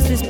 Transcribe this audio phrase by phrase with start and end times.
[0.00, 0.29] Foolishness is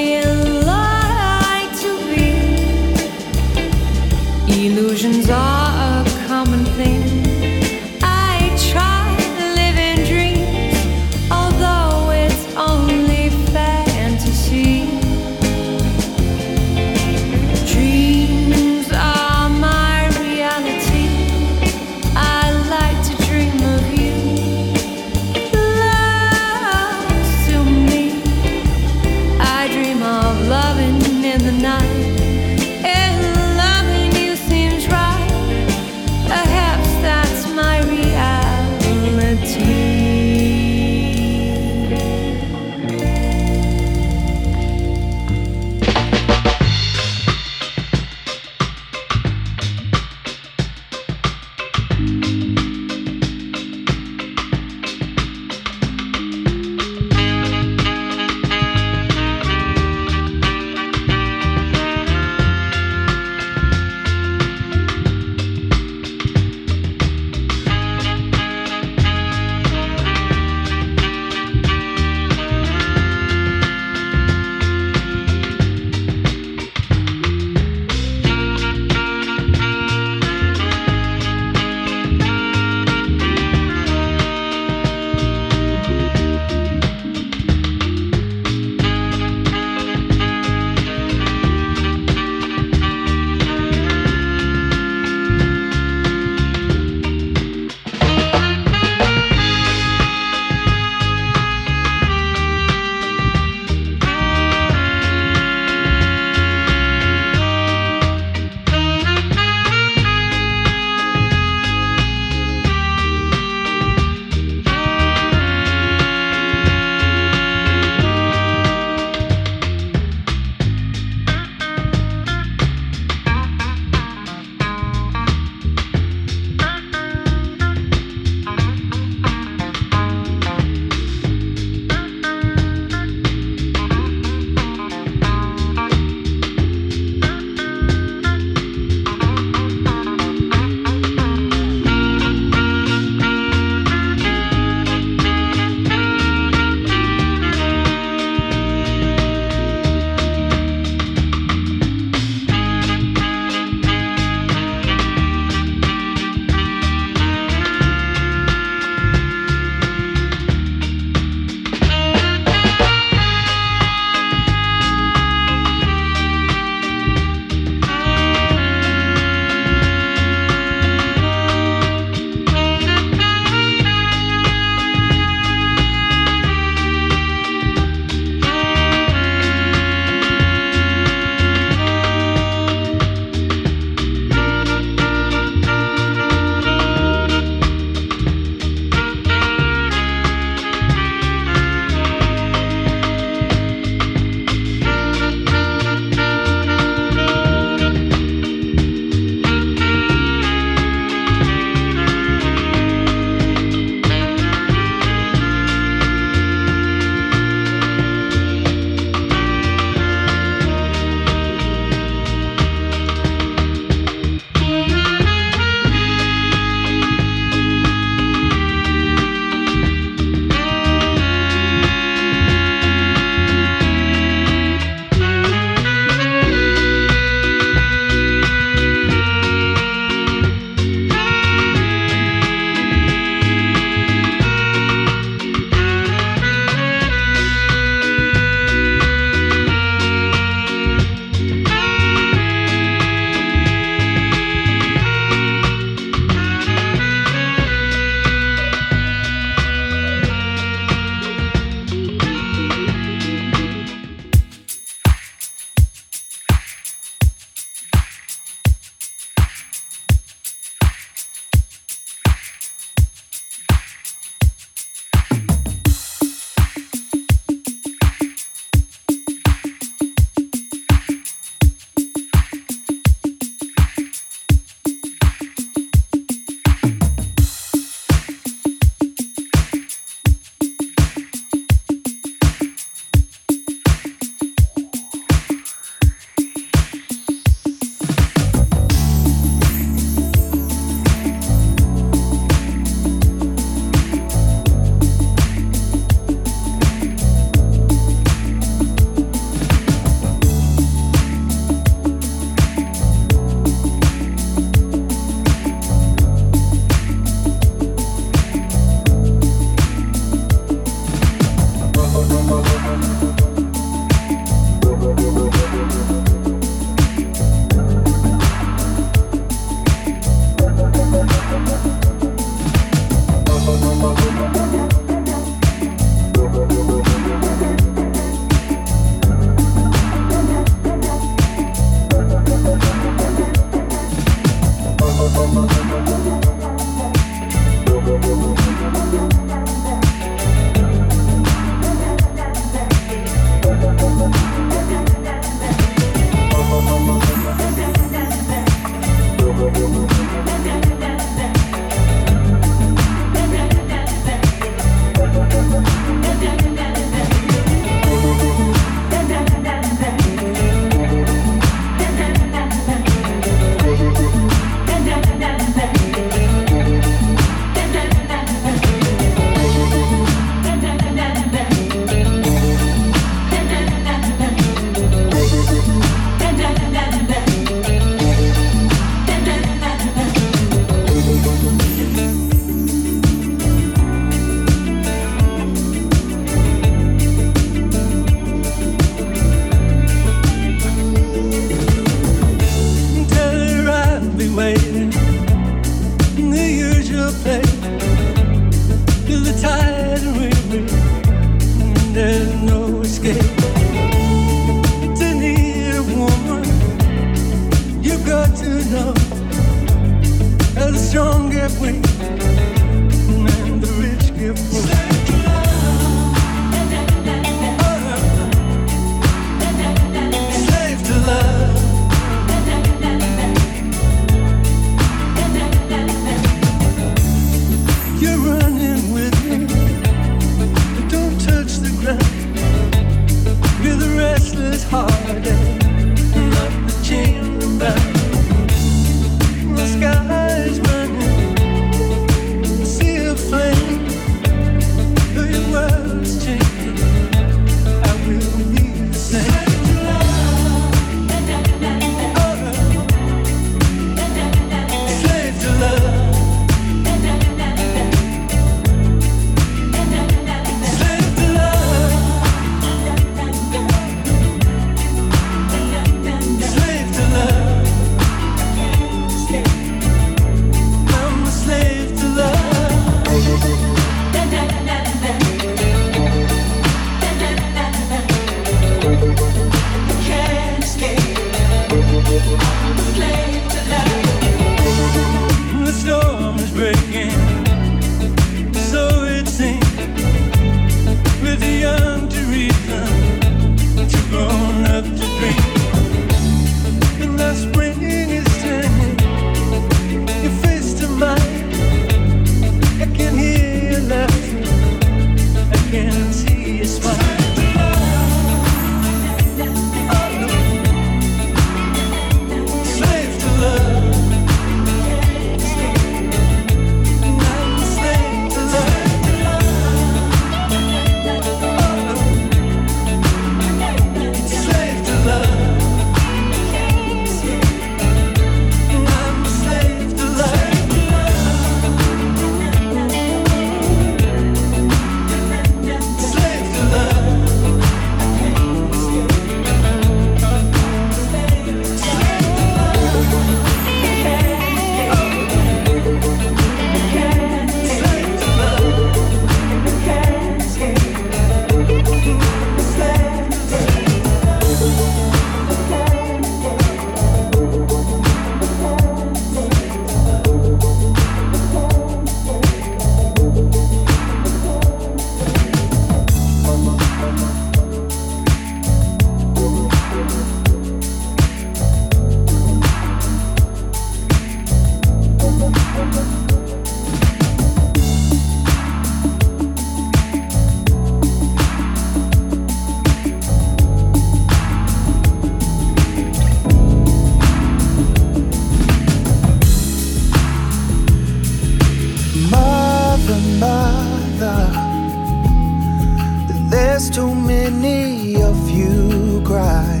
[597.04, 600.00] as too many of you cry.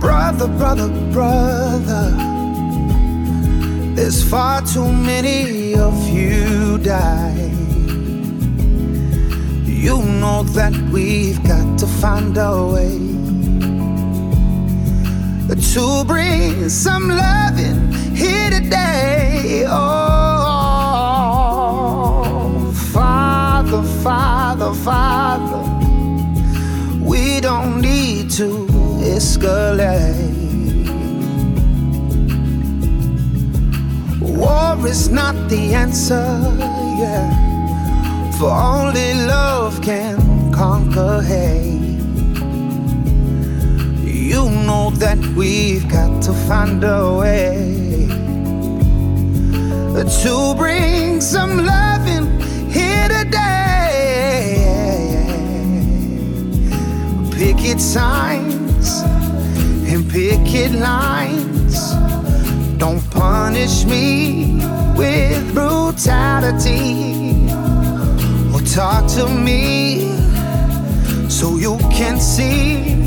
[0.00, 2.04] Brother, brother, brother,
[3.94, 7.50] there's far too many of you die.
[9.66, 12.98] You know that we've got to find a way
[15.74, 19.64] to bring some loving here today.
[19.68, 20.09] Oh.
[23.70, 25.62] Father, Father, Father.
[27.00, 28.66] We don't need to
[28.98, 30.40] escalate.
[34.20, 36.26] War is not the answer,
[36.98, 37.30] yeah.
[38.40, 42.00] For only love can conquer hate.
[44.02, 47.80] You know that we've got to find a way
[50.22, 52.29] to bring some love in
[57.40, 59.00] picket signs
[59.90, 61.94] and picket lines.
[62.76, 64.60] Don't punish me
[64.94, 67.48] with brutality
[68.52, 70.10] or talk to me
[71.30, 72.98] so you can see.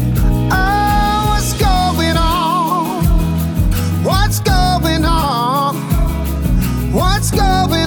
[0.51, 3.05] Oh, what's going on?
[4.03, 5.75] What's going on?
[6.91, 7.82] What's going on?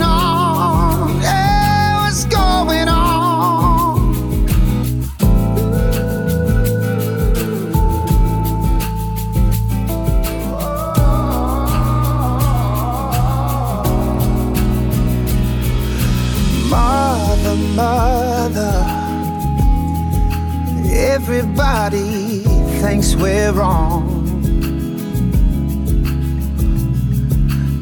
[21.28, 22.44] Everybody
[22.80, 24.22] thinks we're wrong.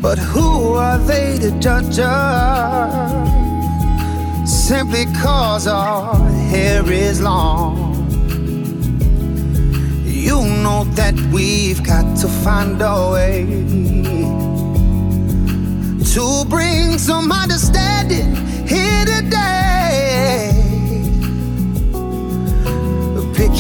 [0.01, 3.29] But who are they to judge us?
[4.51, 6.17] Simply cause our
[6.49, 8.09] hair is long.
[10.07, 13.45] You know that we've got to find a way
[16.15, 18.37] to bring some understanding
[18.67, 20.54] here today.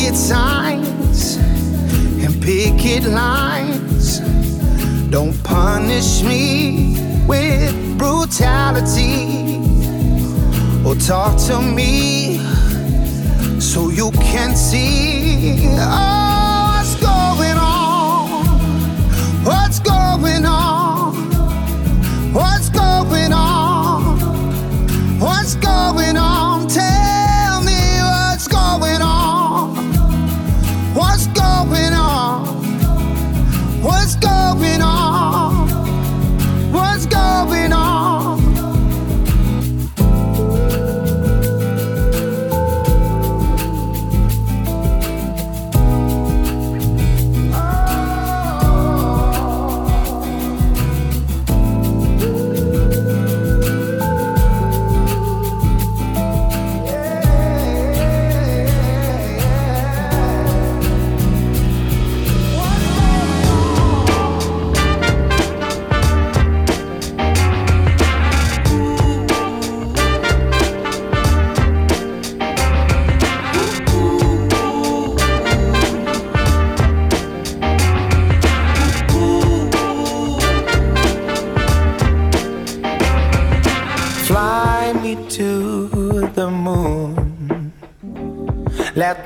[0.05, 1.37] Picket signs
[2.23, 4.19] and picket lines
[5.09, 9.57] don't punish me with brutality
[10.87, 12.37] or talk to me
[13.59, 18.45] so you can see oh, what's going on.
[19.43, 19.94] What's going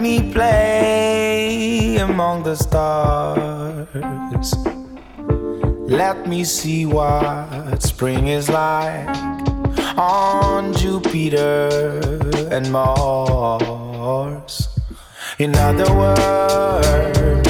[0.08, 4.48] me play among the stars.
[6.00, 9.08] Let me see what spring is like
[9.98, 11.68] on Jupiter
[12.50, 14.54] and Mars.
[15.38, 17.47] In other words,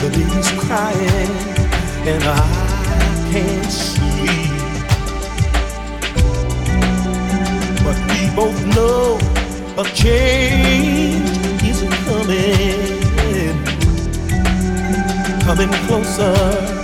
[0.00, 1.32] The baby's crying
[2.06, 4.52] and I can't sleep.
[7.84, 9.18] But we both know
[9.76, 11.28] a change
[11.64, 12.98] is coming,
[15.44, 16.77] coming closer.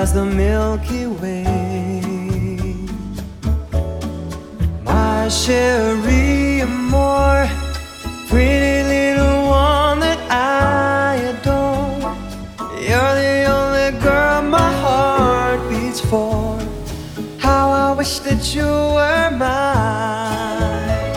[0.00, 1.44] As the Milky Way.
[4.82, 7.46] My Cherie Amour,
[8.30, 12.16] pretty little one that I adore.
[12.88, 16.58] You're the only girl my heart beats for.
[17.38, 21.10] How I wish that you were mine.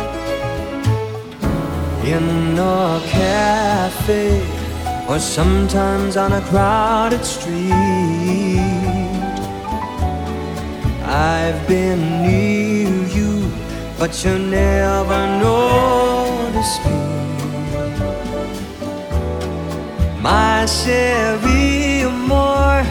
[2.13, 4.25] In a cafe,
[5.07, 8.22] or sometimes on a crowded street.
[11.16, 13.47] I've been near you,
[13.99, 16.97] but you never noticed me.
[20.20, 22.84] My Cherie Amour,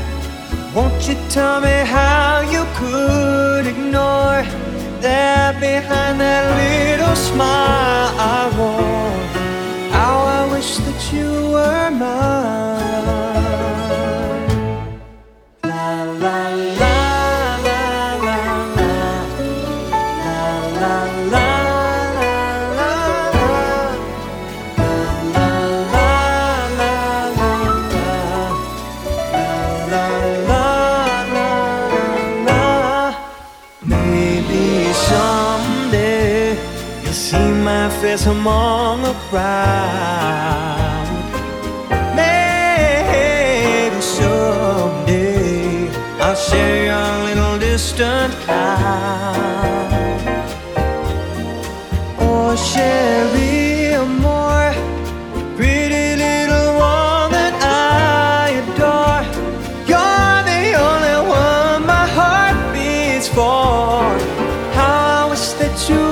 [0.73, 4.45] won't you tell me how you could ignore
[5.01, 9.19] that behind that little smile I wore?
[9.91, 13.03] How I wish that you were mine.
[15.65, 16.72] La la la
[38.13, 41.07] face among a crowd.
[42.15, 45.89] Maybe someday
[46.21, 49.87] I'll share your little distant cloud.
[52.19, 54.75] Oh, Cherie Amour,
[55.57, 59.23] pretty little one that I adore.
[59.91, 64.03] You're the only one my heart beats for.
[64.77, 66.12] How I wish that you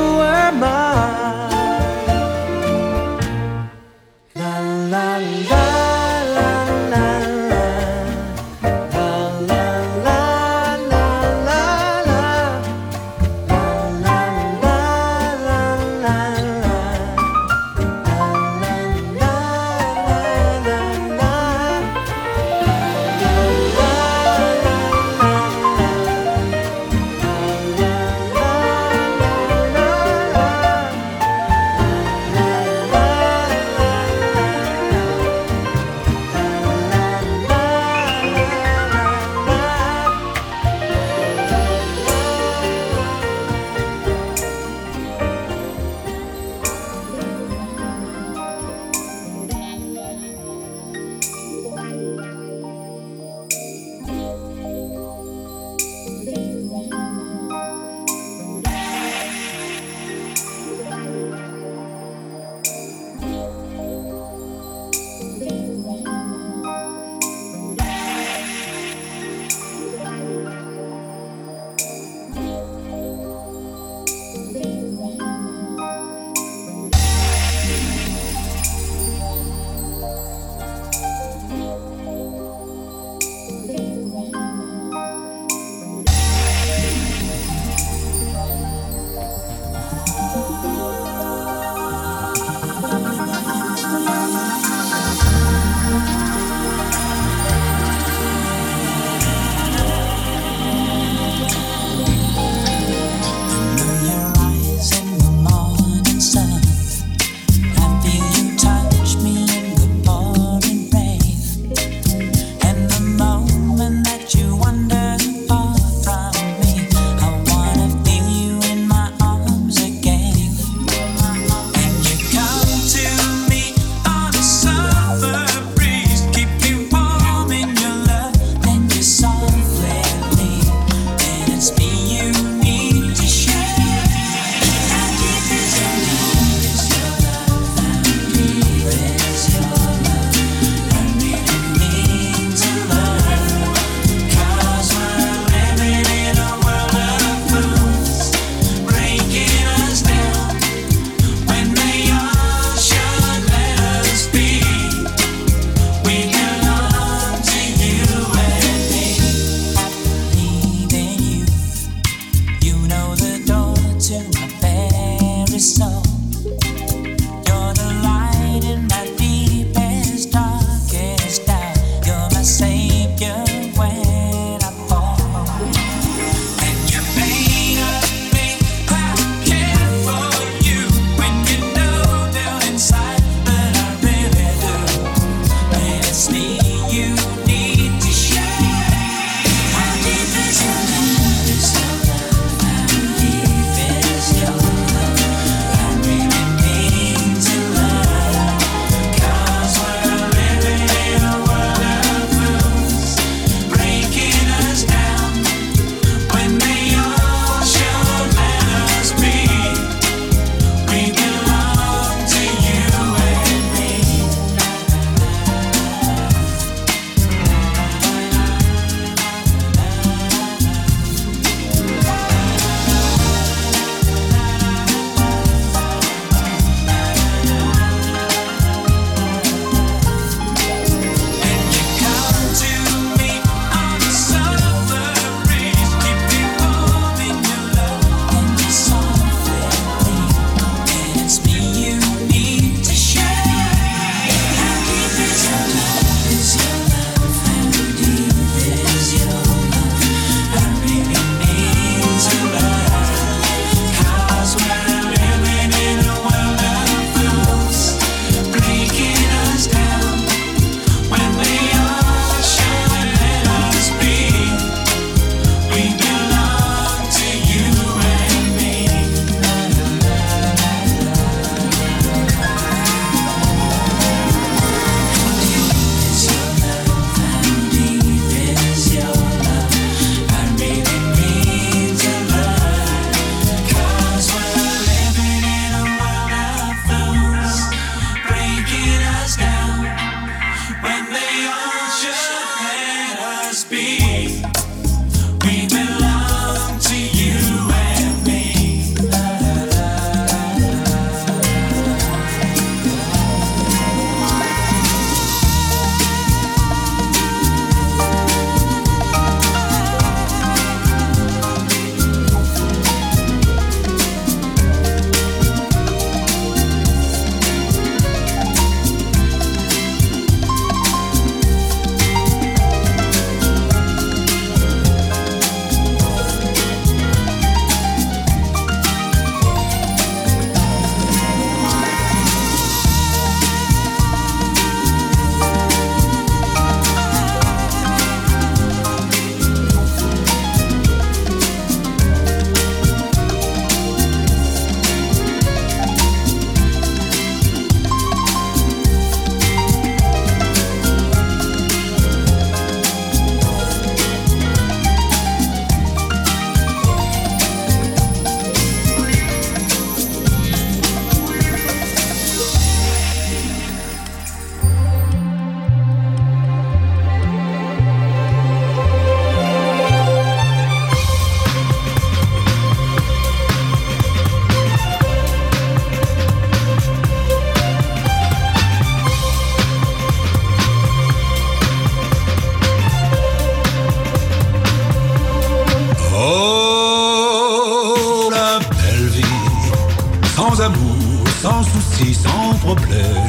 [392.23, 393.27] sans problème.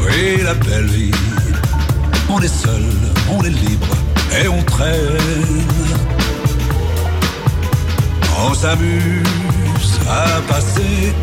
[0.00, 1.10] Oui, la belle vie,
[2.28, 2.86] on est seul,
[3.30, 3.94] on est libre
[4.40, 5.66] et on traîne.
[8.40, 11.14] On s'amuse à passer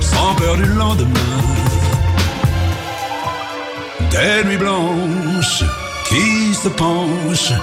[0.00, 1.38] sans peur du lendemain.
[4.10, 5.64] Des nuits blanches
[6.08, 7.54] qui se penchent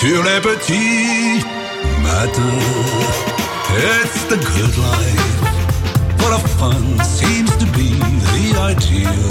[0.00, 1.44] sur les petits
[2.02, 3.35] matins.
[3.68, 5.36] It's the good life.
[6.20, 9.28] What a fun seems to be the ideal.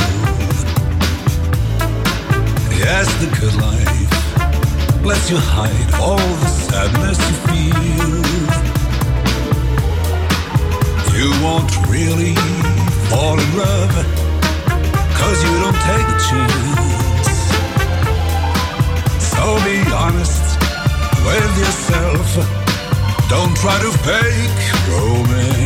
[2.77, 8.25] Yes, the good life lets you hide all the sadness you feel.
[11.17, 12.36] You won't really
[13.09, 13.95] fall in love,
[15.19, 17.39] cause you don't take a chance.
[19.31, 20.59] So be honest
[21.25, 22.64] with yourself.
[23.28, 24.51] Don't try to fake
[24.88, 25.65] romance.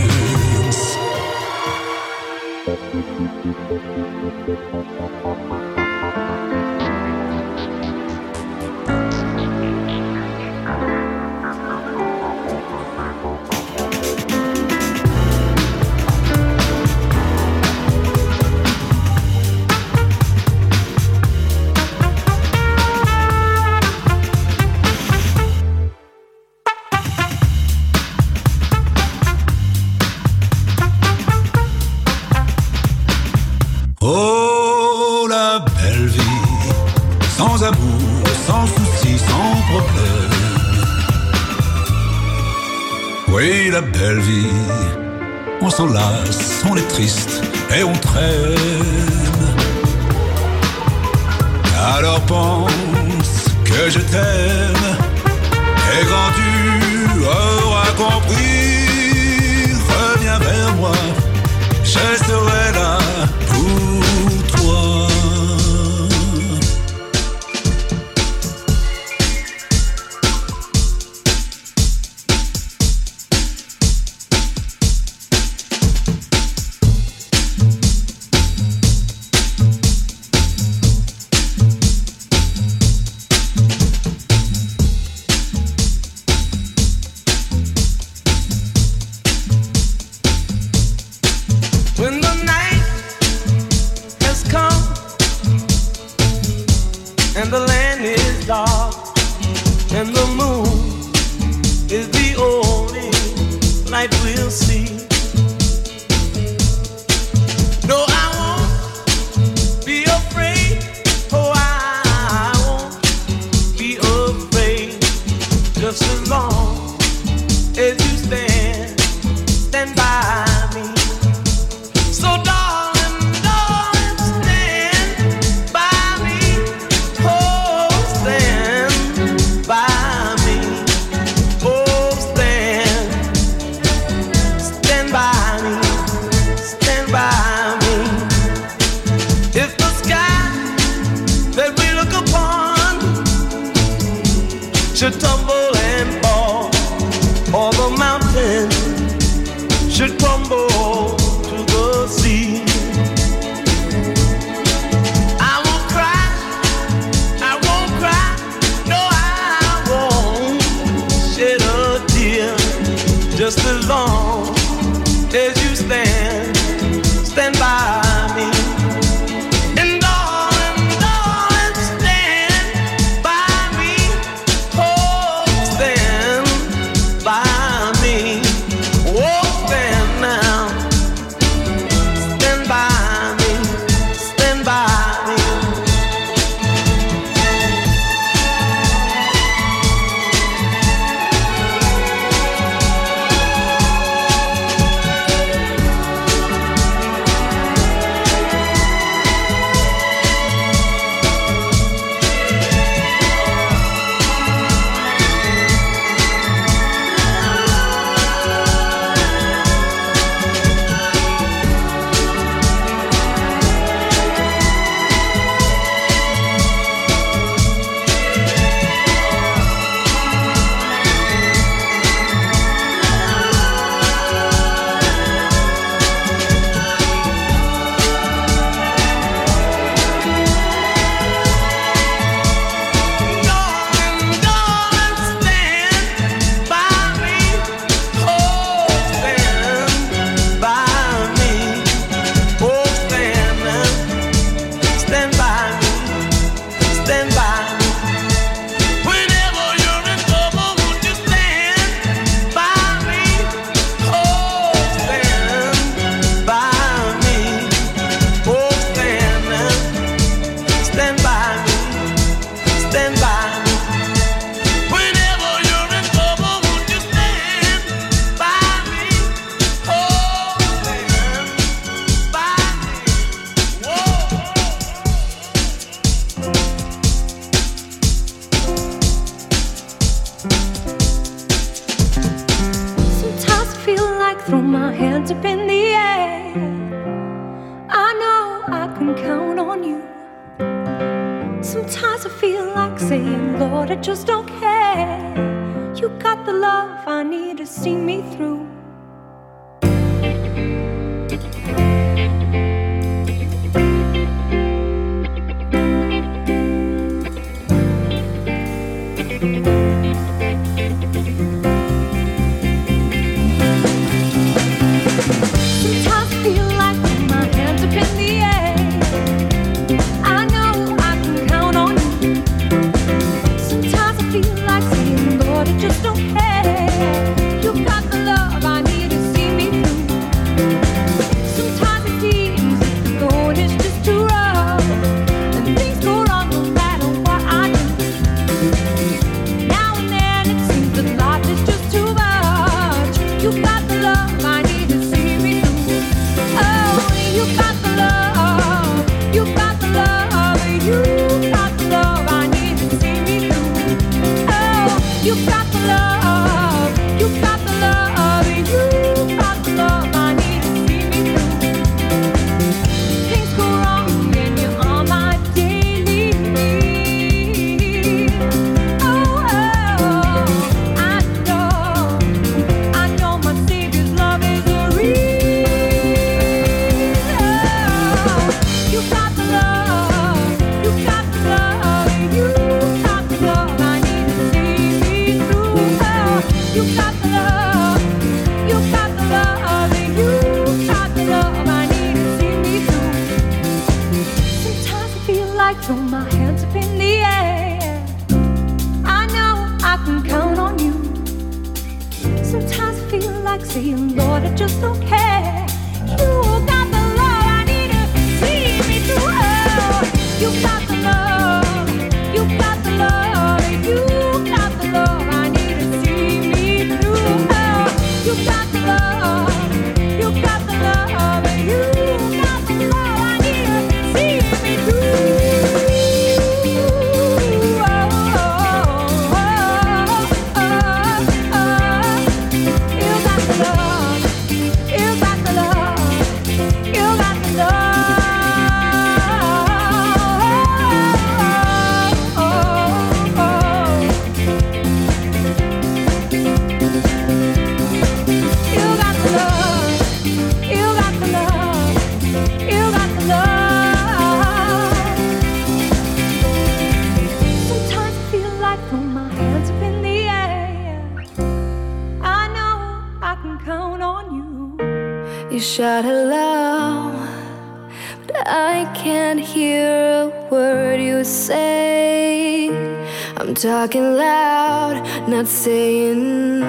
[473.62, 476.62] Talking loud, not saying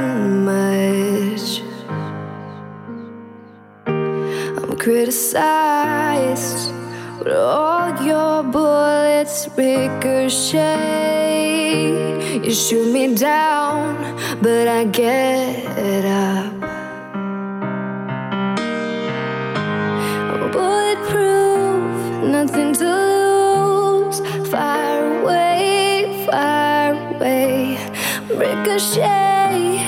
[0.44, 1.62] much.
[3.86, 6.72] I'm criticized,
[7.18, 10.64] but all your bullets ricochet.
[12.44, 13.96] You shoot me down,
[14.42, 16.79] but I get up.
[28.40, 29.84] Ricochet,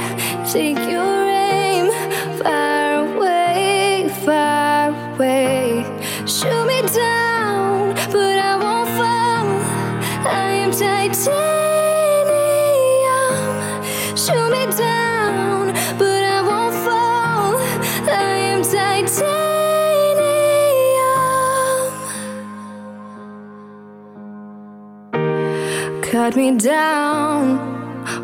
[0.52, 1.90] take your aim
[2.36, 5.86] far away, far away.
[6.26, 9.48] Shoot me down, but I won't fall.
[10.28, 11.32] I am titanium.
[14.14, 17.56] Shoot me down, but I won't fall.
[18.06, 19.32] I am titanium.
[26.02, 27.71] cut me down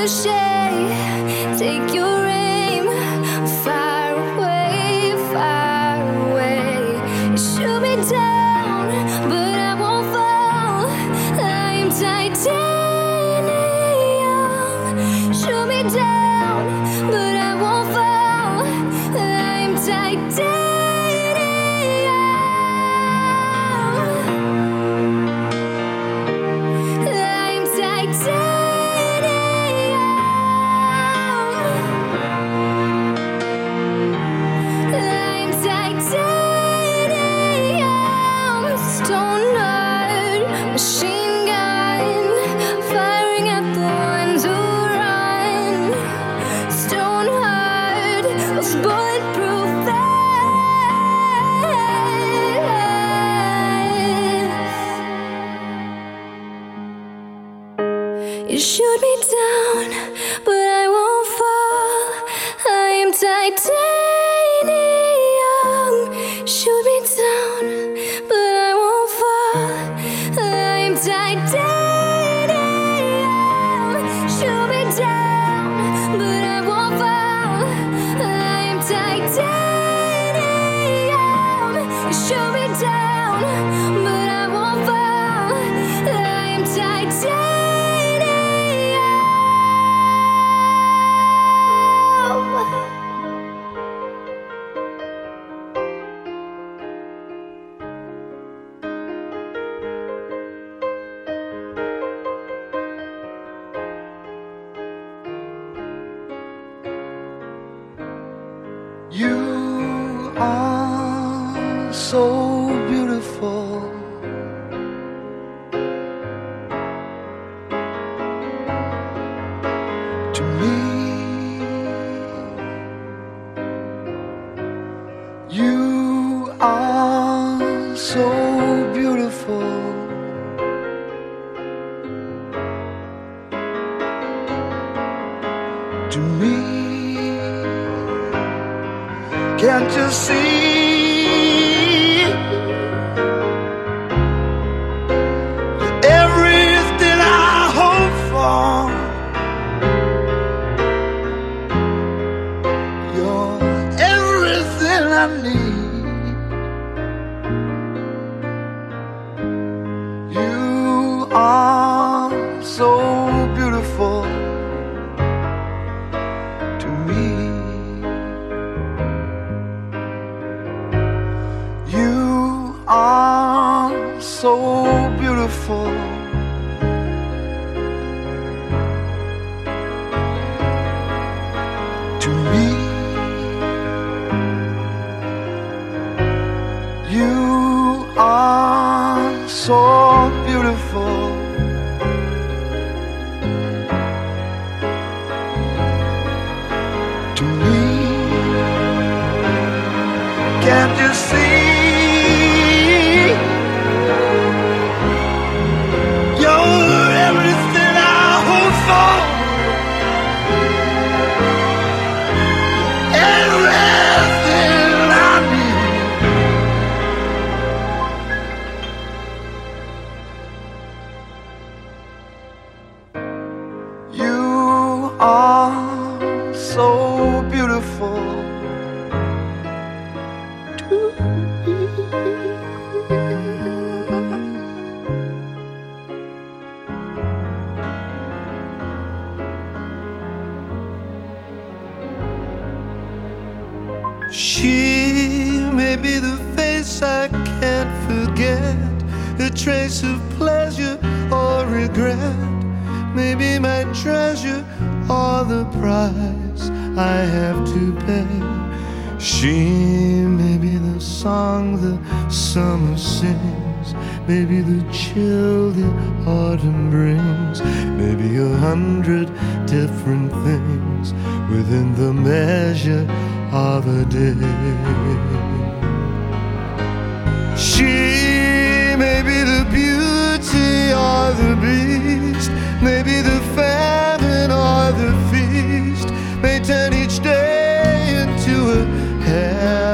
[0.00, 1.09] Ricochet,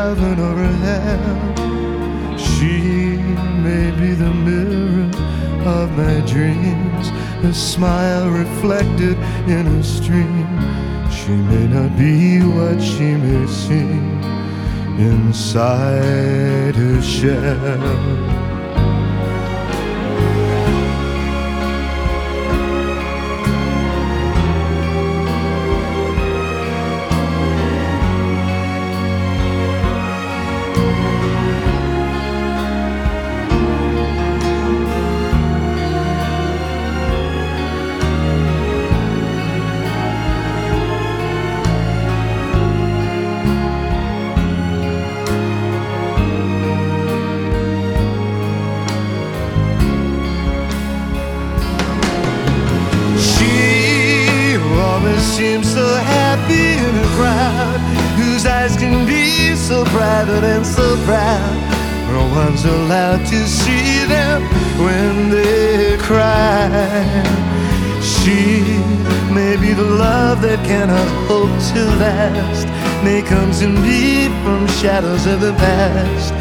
[0.07, 2.39] heaven or hell.
[2.39, 3.17] She
[3.67, 5.11] may be the mirror
[5.79, 7.07] of my dreams,
[7.43, 9.17] a smile reflected
[9.49, 10.49] in a stream.
[11.11, 14.23] She may not be what she may seem
[15.13, 18.46] inside her shell.
[62.47, 64.41] One's allowed to see them
[64.79, 66.71] when they cry.
[68.01, 68.63] She
[69.35, 72.67] may be the love that cannot hope to last.
[73.03, 76.33] May comes in me from shadows of the past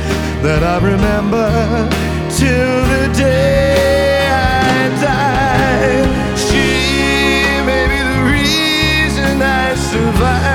[0.45, 1.49] that I remember
[2.39, 6.05] till the day I die.
[6.47, 6.67] She
[7.69, 10.54] may be the reason I survive,